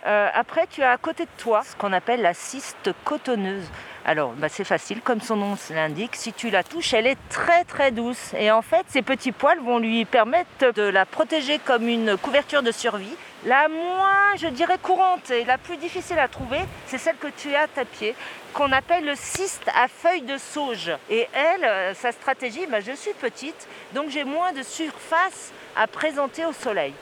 Euh, 0.05 0.29
après, 0.35 0.67
tu 0.69 0.83
as 0.83 0.91
à 0.91 0.97
côté 0.97 1.25
de 1.25 1.31
toi 1.39 1.63
ce 1.65 1.77
qu'on 1.77 1.93
appelle 1.93 2.23
la 2.23 2.35
cyste 2.35 2.91
cotonneuse. 3.05 3.69
Alors, 4.05 4.33
bah, 4.33 4.49
c'est 4.49 4.65
facile, 4.65 5.01
comme 5.01 5.21
son 5.21 5.37
nom 5.37 5.57
l'indique. 5.71 6.17
Si 6.17 6.33
tu 6.33 6.51
la 6.51 6.65
touches, 6.65 6.93
elle 6.93 7.07
est 7.07 7.19
très 7.29 7.65
très 7.65 7.93
douce. 7.93 8.35
Et 8.37 8.51
en 8.51 8.63
fait, 8.63 8.85
ces 8.89 9.03
petits 9.03 9.31
poils 9.31 9.61
vont 9.61 9.79
lui 9.79 10.05
permettre 10.05 10.73
de 10.75 10.83
la 10.83 11.07
protéger 11.07 11.61
comme 11.61 11.87
une 11.87 12.17
couverture 12.17 12.63
de 12.63 12.73
survie. 12.73 13.17
La 13.45 13.67
moins, 13.67 14.37
je 14.37 14.47
dirais, 14.47 14.79
courante 14.81 15.31
et 15.33 15.45
la 15.45 15.59
plus 15.59 15.77
difficile 15.77 16.19
à 16.21 16.29
trouver, 16.29 16.61
c'est 16.87 16.99
celle 16.99 17.17
que 17.17 17.27
tu 17.27 17.53
as 17.57 17.63
à 17.63 17.67
ta 17.67 17.85
pied, 17.85 18.15
qu'on 18.55 18.71
appelle 18.71 19.05
le 19.05 19.17
cyste 19.17 19.69
à 19.75 19.89
feuilles 19.89 20.23
de 20.23 20.39
sauge. 20.39 20.93
Et 21.11 21.27
elle, 21.33 21.65
euh, 21.65 21.93
sa 21.95 22.13
stratégie, 22.13 22.67
bah, 22.67 22.81
je 22.81 22.93
suis 22.93 23.15
petite, 23.15 23.67
donc 23.95 24.11
j'ai 24.11 24.23
moins 24.23 24.53
de 24.53 24.63
surface 24.63 25.51
à 25.75 25.89
présenter 25.89 26.45
au 26.45 26.53
soleil. 26.53 26.95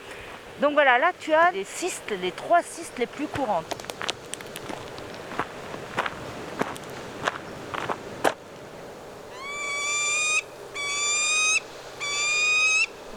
Donc 0.63 0.73
voilà, 0.73 0.99
là 0.99 1.13
tu 1.21 1.35
as 1.35 1.51
les 1.51 1.65
cystes, 1.65 2.15
les 2.23 2.33
trois 2.33 2.63
cystes 2.63 2.99
les 2.99 3.07
plus 3.07 3.27
courantes. 3.27 3.77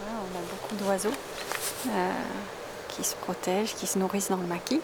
on 0.06 0.38
a 0.38 0.42
beaucoup 0.42 0.76
d'oiseaux 0.76 1.14
euh, 1.88 2.12
qui 2.96 3.04
se 3.04 3.16
protègent, 3.16 3.76
qui 3.76 3.88
se 3.88 3.98
nourrissent 4.00 4.30
dans 4.30 4.38
le 4.38 4.48
maquis. 4.48 4.82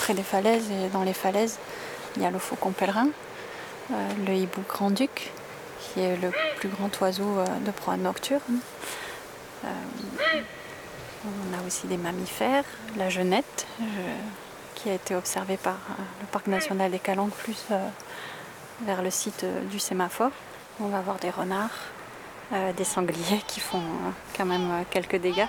Près 0.00 0.14
des 0.14 0.22
falaises 0.22 0.70
et 0.70 0.88
dans 0.88 1.02
les 1.02 1.12
falaises, 1.12 1.58
il 2.16 2.22
y 2.22 2.26
a 2.26 2.30
le 2.30 2.38
faucon 2.38 2.70
pèlerin, 2.70 3.08
euh, 3.90 3.94
le 4.26 4.34
hibou 4.34 4.62
grand-duc, 4.68 5.30
qui 5.80 6.00
est 6.00 6.16
le 6.16 6.30
plus 6.56 6.68
grand 6.68 6.90
oiseau 7.00 7.38
euh, 7.38 7.46
de 7.64 7.70
proie 7.70 7.96
nocturne. 7.96 8.60
Euh, 9.64 9.68
on 11.24 11.58
a 11.58 11.66
aussi 11.66 11.86
des 11.86 11.96
mammifères, 11.96 12.64
la 12.96 13.08
genette, 13.08 13.66
qui 14.76 14.90
a 14.90 14.94
été 14.94 15.16
observée 15.16 15.56
par 15.56 15.76
le 16.20 16.26
parc 16.30 16.46
national 16.46 16.92
des 16.92 17.00
Calanques, 17.00 17.34
plus 17.34 17.66
vers 18.82 19.02
le 19.02 19.10
site 19.10 19.44
du 19.68 19.80
sémaphore. 19.80 20.30
On 20.78 20.86
va 20.86 20.98
avoir 20.98 21.16
des 21.16 21.30
renards, 21.30 21.76
des 22.76 22.84
sangliers 22.84 23.42
qui 23.48 23.58
font 23.58 23.82
quand 24.36 24.44
même 24.44 24.84
quelques 24.90 25.16
dégâts. 25.16 25.48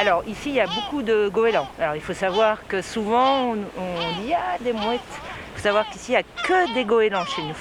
Alors 0.00 0.24
ici 0.26 0.48
il 0.48 0.54
y 0.54 0.60
a 0.60 0.66
beaucoup 0.66 1.02
de 1.02 1.28
goélands. 1.28 1.68
Alors 1.78 1.94
il 1.94 2.00
faut 2.00 2.14
savoir 2.14 2.66
que 2.66 2.80
souvent 2.80 3.52
on, 3.52 3.58
on 3.76 4.22
dit 4.22 4.32
ah 4.34 4.56
des 4.60 4.72
mouettes. 4.72 5.00
Il 5.52 5.56
faut 5.56 5.62
savoir 5.62 5.86
qu'ici 5.90 6.12
il 6.12 6.14
n'y 6.14 6.16
a 6.16 6.22
que 6.22 6.74
des 6.74 6.86
goélands 6.86 7.26
chez 7.26 7.42
nous 7.42 7.56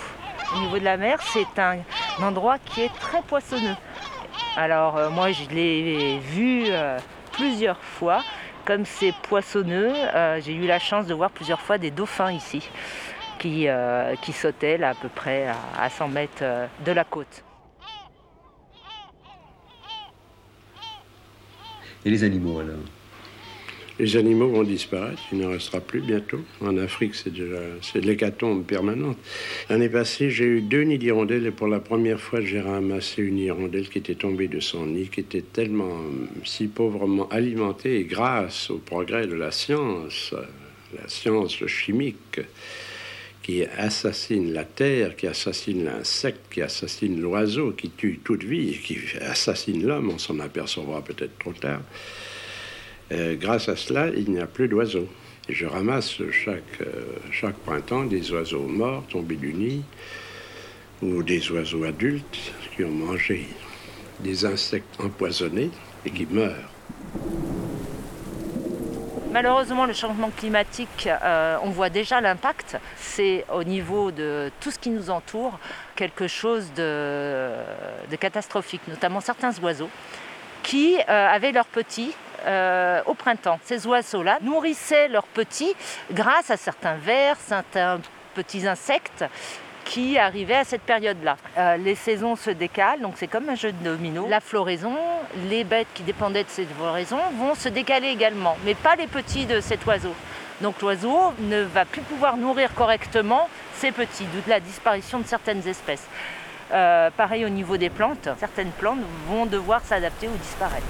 au 0.55 0.59
niveau 0.59 0.79
de 0.79 0.83
la 0.83 0.97
mer, 0.97 1.19
c'est 1.21 1.59
un, 1.59 1.79
endroit 2.21 2.57
qui 2.59 2.81
est 2.81 2.93
très 2.99 3.21
poissonneux. 3.21 3.75
Alors 4.57 4.97
euh, 4.97 5.09
moi 5.09 5.31
je 5.31 5.47
l'ai 5.49 6.19
vu 6.19 6.65
euh, 6.69 6.97
plusieurs 7.31 7.79
fois. 7.79 8.23
Comme 8.65 8.85
c'est 8.85 9.13
poissonneux, 9.23 9.93
euh, 9.95 10.39
j'ai 10.41 10.53
eu 10.53 10.67
la 10.67 10.79
chance 10.79 11.07
de 11.07 11.13
voir 11.13 11.31
plusieurs 11.31 11.61
fois 11.61 11.77
des 11.77 11.91
dauphins 11.91 12.31
ici 12.31 12.69
qui, 13.39 13.67
qui 14.21 14.33
sautaient 14.33 14.77
là, 14.77 14.89
à 14.89 14.93
peu 14.95 15.07
près 15.07 15.47
à 15.79 15.89
100 15.89 16.09
mètres 16.09 16.43
de 16.85 16.91
la 16.91 17.05
côte. 17.05 17.43
Et 22.05 22.09
les 22.09 22.23
animaux 22.23 22.59
alors 22.59 22.77
les 23.99 24.15
animaux 24.15 24.47
vont 24.47 24.63
disparaître, 24.63 25.21
il 25.33 25.39
n'en 25.39 25.49
restera 25.49 25.81
plus 25.81 25.99
bientôt. 25.99 26.39
En 26.61 26.77
Afrique, 26.77 27.15
c'est 27.15 27.31
déjà 27.33 27.59
c'est 27.81 27.99
de 27.99 28.07
l'hécatombe 28.07 28.63
permanente. 28.63 29.17
L'année 29.69 29.89
passée, 29.89 30.31
j'ai 30.31 30.45
eu 30.45 30.61
deux 30.61 30.83
nids 30.83 30.97
d'hirondelles 30.97 31.45
et 31.45 31.51
pour 31.51 31.67
la 31.67 31.81
première 31.81 32.19
fois, 32.19 32.39
j'ai 32.39 32.61
ramassé 32.61 33.21
une 33.21 33.37
hirondelle 33.37 33.89
qui 33.89 33.97
était 33.97 34.15
tombée 34.15 34.47
de 34.47 34.61
son 34.61 34.85
nid, 34.85 35.09
qui 35.09 35.19
était 35.19 35.41
tellement 35.41 35.97
si 36.45 36.67
pauvrement 36.67 37.27
alimentée 37.27 38.05
grâce 38.05 38.69
au 38.69 38.77
progrès 38.77 39.27
de 39.27 39.35
la 39.35 39.51
science, 39.51 40.33
la 40.97 41.07
science 41.09 41.65
chimique 41.67 42.39
qui 43.41 43.63
assassine 43.63 44.53
la 44.53 44.65
terre, 44.65 45.15
qui 45.15 45.27
assassine 45.27 45.85
l'insecte, 45.85 46.51
qui 46.51 46.61
assassine 46.61 47.19
l'oiseau, 47.19 47.71
qui 47.71 47.89
tue 47.89 48.19
toute 48.23 48.43
vie, 48.43 48.77
qui 48.79 48.99
assassine 49.21 49.85
l'homme, 49.85 50.11
on 50.11 50.17
s'en 50.17 50.39
apercevra 50.39 51.01
peut-être 51.01 51.37
trop 51.39 51.53
tard. 51.53 51.81
Euh, 53.11 53.35
grâce 53.35 53.69
à 53.69 53.75
cela, 53.75 54.09
il 54.09 54.29
n'y 54.31 54.39
a 54.39 54.47
plus 54.47 54.67
d'oiseaux. 54.67 55.07
Je 55.47 55.65
ramasse 55.65 56.21
euh, 56.21 56.29
chaque 57.31 57.57
printemps 57.65 58.05
des 58.05 58.31
oiseaux 58.31 58.67
morts 58.67 59.05
tombés 59.09 59.35
du 59.35 59.53
nid 59.53 59.81
ou 61.01 61.23
des 61.23 61.49
oiseaux 61.51 61.85
adultes 61.85 62.53
qui 62.75 62.83
ont 62.83 62.91
mangé 62.91 63.47
des 64.19 64.45
insectes 64.45 64.99
empoisonnés 64.99 65.71
et 66.05 66.11
qui 66.11 66.27
meurent. 66.29 66.69
Malheureusement, 69.31 69.85
le 69.85 69.93
changement 69.93 70.31
climatique, 70.35 71.07
euh, 71.07 71.57
on 71.61 71.69
voit 71.69 71.91
déjà 71.91 72.19
l'impact. 72.19 72.77
C'est 72.97 73.45
au 73.53 73.63
niveau 73.63 74.09
de 74.11 74.51
tout 74.59 74.71
ce 74.71 74.79
qui 74.79 74.89
nous 74.89 75.11
entoure 75.11 75.59
quelque 75.95 76.27
chose 76.27 76.73
de, 76.75 77.51
catastrophique, 78.19 78.81
notamment 78.87 79.21
certains 79.21 79.57
oiseaux 79.59 79.89
qui 80.63 80.99
avaient 81.07 81.51
leurs 81.51 81.67
petits 81.67 82.13
euh, 82.45 83.01
au 83.05 83.13
printemps. 83.13 83.59
Ces 83.63 83.85
oiseaux-là 83.85 84.39
nourrissaient 84.41 85.09
leurs 85.09 85.27
petits 85.27 85.73
grâce 86.11 86.49
à 86.49 86.57
certains 86.57 86.95
vers, 86.95 87.37
certains 87.37 87.99
petits 88.33 88.67
insectes 88.67 89.25
qui 89.89 90.19
arrivaient 90.19 90.55
à 90.55 90.63
cette 90.63 90.83
période-là. 90.83 91.35
Euh, 91.57 91.75
les 91.77 91.95
saisons 91.95 92.35
se 92.35 92.51
décalent, 92.51 93.01
donc 93.01 93.13
c'est 93.15 93.27
comme 93.27 93.49
un 93.49 93.55
jeu 93.55 93.71
de 93.71 93.83
domino. 93.83 94.27
La 94.29 94.39
floraison, 94.39 94.95
les 95.49 95.63
bêtes 95.63 95.87
qui 95.95 96.03
dépendaient 96.03 96.43
de 96.43 96.49
cette 96.49 96.71
floraison 96.73 97.17
vont 97.39 97.55
se 97.55 97.69
décaler 97.69 98.09
également, 98.09 98.55
mais 98.65 98.75
pas 98.75 98.95
les 98.95 99.07
petits 99.07 99.47
de 99.47 99.59
cet 99.59 99.83
oiseau. 99.87 100.13
Donc 100.61 100.79
l'oiseau 100.81 101.33
ne 101.39 101.61
va 101.63 101.85
plus 101.85 102.01
pouvoir 102.01 102.37
nourrir 102.37 102.75
correctement 102.75 103.49
ses 103.73 103.91
petits, 103.91 104.25
d'où 104.25 104.47
la 104.47 104.59
disparition 104.59 105.19
de 105.19 105.25
certaines 105.25 105.67
espèces. 105.67 106.05
Euh, 106.71 107.09
pareil 107.17 107.43
au 107.43 107.49
niveau 107.49 107.77
des 107.77 107.89
plantes, 107.89 108.29
certaines 108.39 108.71
plantes 108.71 108.99
vont 109.27 109.47
devoir 109.47 109.81
s'adapter 109.81 110.27
ou 110.27 110.37
disparaître. 110.37 110.85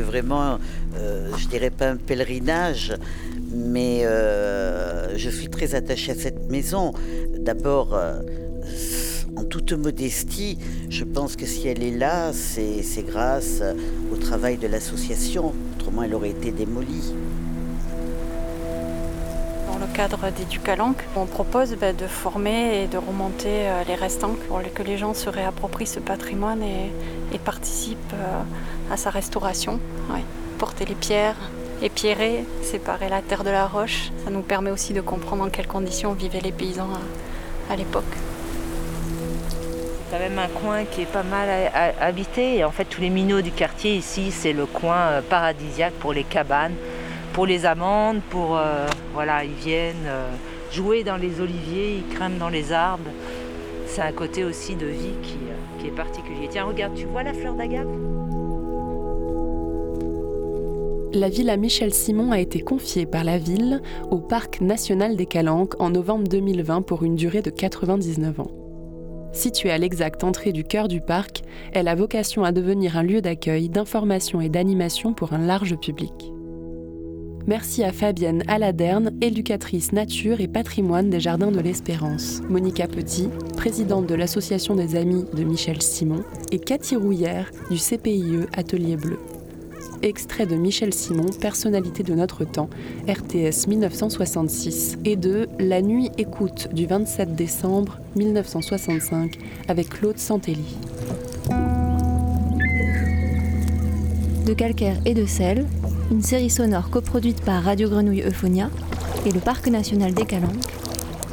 Vraiment, 0.00 0.58
euh, 0.96 1.30
je 1.36 1.48
dirais 1.48 1.70
pas 1.70 1.88
un 1.90 1.96
pèlerinage, 1.96 2.94
mais 3.52 4.04
euh, 4.04 5.16
je 5.16 5.30
suis 5.30 5.48
très 5.48 5.74
attachée 5.74 6.12
à 6.12 6.14
cette 6.14 6.50
maison. 6.50 6.92
D'abord, 7.38 7.94
euh, 7.94 8.20
en 9.36 9.44
toute 9.44 9.72
modestie, 9.72 10.58
je 10.88 11.04
pense 11.04 11.36
que 11.36 11.46
si 11.46 11.68
elle 11.68 11.82
est 11.82 11.96
là, 11.96 12.32
c'est 12.32 13.06
grâce 13.06 13.62
au 14.12 14.16
travail 14.16 14.56
de 14.58 14.66
l'association. 14.66 15.52
Autrement, 15.76 16.02
elle 16.04 16.14
aurait 16.14 16.30
été 16.30 16.50
démolie 16.52 17.12
cadre 19.94 20.28
d'Éducalanque, 20.36 21.04
on 21.14 21.24
propose 21.24 21.76
bah, 21.80 21.92
de 21.92 22.08
former 22.08 22.82
et 22.82 22.86
de 22.88 22.98
remonter 22.98 23.70
les 23.86 23.94
restants 23.94 24.34
pour 24.48 24.60
que 24.74 24.82
les 24.82 24.98
gens 24.98 25.14
se 25.14 25.30
réapproprient 25.30 25.86
ce 25.86 26.00
patrimoine 26.00 26.64
et, 26.64 26.90
participent 27.38 28.12
euh, 28.14 28.92
à 28.92 28.96
sa 28.96 29.10
restauration. 29.10 29.80
Porter 30.58 30.84
les 30.84 30.94
pierres, 30.94 31.36
épierrer, 31.82 32.44
séparer 32.62 33.08
la 33.08 33.20
terre 33.20 33.44
de 33.44 33.50
la 33.50 33.66
roche, 33.66 34.10
ça 34.24 34.30
nous 34.30 34.40
permet 34.40 34.70
aussi 34.70 34.92
de 34.92 35.00
comprendre 35.00 35.44
en 35.44 35.48
quelles 35.48 35.66
conditions 35.66 36.12
vivaient 36.12 36.40
les 36.40 36.52
paysans 36.52 36.88
à, 37.70 37.76
l'époque. 37.76 38.04
C'est 39.10 40.16
quand 40.16 40.22
même 40.22 40.38
un 40.38 40.48
coin 40.48 40.84
qui 40.84 41.02
est 41.02 41.12
pas 41.12 41.24
mal 41.24 41.48
habité. 42.00 42.58
Et 42.58 42.64
en 42.64 42.70
fait, 42.70 42.84
tous 42.84 43.00
les 43.00 43.10
minots 43.10 43.42
du 43.42 43.50
quartier 43.50 43.96
ici, 43.96 44.30
c'est 44.30 44.52
le 44.52 44.66
coin 44.66 44.96
euh, 44.96 45.20
paradisiaque 45.22 45.94
pour 45.94 46.12
les 46.12 46.24
cabanes 46.24 46.74
pour 47.32 47.46
les 47.46 47.66
amandes, 47.66 48.20
pour 48.30 48.56
euh, 48.56 48.86
voilà, 49.12 49.42
ils 49.42 49.54
viennent 49.54 50.06
jouer 50.70 51.02
dans 51.02 51.16
les 51.16 51.40
oliviers, 51.40 51.96
ils 51.96 52.14
crament 52.14 52.38
dans 52.38 52.48
les 52.48 52.72
arbres. 52.72 53.10
C'est 53.88 54.02
un 54.02 54.12
côté 54.12 54.44
aussi 54.44 54.76
de 54.76 54.86
vie 54.86 55.14
qui 55.22 55.88
est 55.88 55.90
particulier. 55.90 56.33
Tiens, 56.50 56.64
regarde, 56.64 56.94
tu 56.94 57.06
vois 57.06 57.22
la 57.22 57.32
fleur 57.32 57.54
d'agave? 57.54 57.88
La 61.12 61.28
villa 61.28 61.56
Michel 61.56 61.94
Simon 61.94 62.32
a 62.32 62.40
été 62.40 62.60
confiée 62.60 63.06
par 63.06 63.24
la 63.24 63.38
ville 63.38 63.80
au 64.10 64.18
Parc 64.18 64.60
national 64.60 65.16
des 65.16 65.26
Calanques 65.26 65.80
en 65.80 65.90
novembre 65.90 66.28
2020 66.28 66.82
pour 66.82 67.02
une 67.02 67.14
durée 67.14 67.42
de 67.42 67.50
99 67.50 68.40
ans. 68.40 68.50
Située 69.32 69.70
à 69.70 69.78
l'exacte 69.78 70.22
entrée 70.22 70.52
du 70.52 70.64
cœur 70.64 70.86
du 70.86 71.00
parc, 71.00 71.42
elle 71.72 71.88
a 71.88 71.94
vocation 71.94 72.44
à 72.44 72.52
devenir 72.52 72.96
un 72.96 73.02
lieu 73.02 73.20
d'accueil, 73.20 73.68
d'information 73.68 74.40
et 74.40 74.48
d'animation 74.48 75.12
pour 75.12 75.32
un 75.32 75.38
large 75.38 75.76
public. 75.76 76.32
Merci 77.46 77.84
à 77.84 77.92
Fabienne 77.92 78.42
Aladerne, 78.48 79.12
éducatrice 79.20 79.92
nature 79.92 80.40
et 80.40 80.48
patrimoine 80.48 81.10
des 81.10 81.20
Jardins 81.20 81.50
de 81.50 81.60
l'Espérance, 81.60 82.40
Monica 82.48 82.88
Petit, 82.88 83.28
présidente 83.54 84.06
de 84.06 84.14
l'Association 84.14 84.74
des 84.74 84.96
Amis 84.96 85.26
de 85.34 85.44
Michel 85.44 85.82
Simon, 85.82 86.24
et 86.52 86.58
Cathy 86.58 86.96
Rouillère 86.96 87.50
du 87.70 87.76
CPIE 87.76 88.46
Atelier 88.56 88.96
Bleu. 88.96 89.18
Extrait 90.00 90.46
de 90.46 90.56
Michel 90.56 90.94
Simon, 90.94 91.26
personnalité 91.38 92.02
de 92.02 92.14
notre 92.14 92.46
temps, 92.46 92.70
RTS 93.06 93.68
1966, 93.68 94.96
et 95.04 95.16
de 95.16 95.46
La 95.58 95.82
nuit 95.82 96.10
écoute 96.16 96.68
du 96.72 96.86
27 96.86 97.34
décembre 97.34 98.00
1965 98.16 99.38
avec 99.68 99.90
Claude 99.90 100.18
Santelli. 100.18 100.78
De 104.46 104.54
calcaire 104.54 104.96
et 105.04 105.12
de 105.12 105.26
sel, 105.26 105.66
une 106.10 106.22
série 106.22 106.50
sonore 106.50 106.90
coproduite 106.90 107.42
par 107.42 107.62
Radio 107.62 107.88
Grenouille 107.88 108.22
Euphonia 108.22 108.70
et 109.26 109.30
le 109.30 109.40
Parc 109.40 109.66
national 109.68 110.12
des 110.12 110.26
Calanques. 110.26 110.72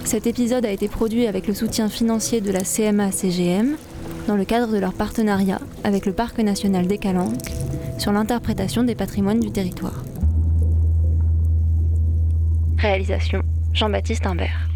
Cet 0.06 0.28
épisode 0.28 0.66
a 0.66 0.72
été 0.72 0.88
produit 0.88 1.28
avec 1.28 1.48
le 1.48 1.54
soutien 1.54 1.90
financier 1.90 2.42
de 2.42 2.52
la 2.52 2.62
CMA-CGM 2.62 3.76
dans 4.28 4.36
le 4.36 4.46
cadre 4.46 4.72
de 4.74 4.80
leur 4.80 4.94
partenariat 4.94 5.60
avec 5.84 6.06
le 6.06 6.14
Parc 6.14 6.40
national 6.40 6.88
des 6.88 6.98
Calanques 6.98 7.52
sur 7.98 8.12
l'interprétation 8.12 8.84
des 8.84 8.96
patrimoines 8.96 9.40
du 9.40 9.52
territoire. 9.52 10.04
Réalisation 12.78 13.44
Jean-Baptiste 13.74 14.26
Imbert. 14.26 14.71